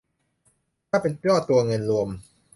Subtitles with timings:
[0.89, 2.09] ถ้าเป็นยอดตัวเงินรวม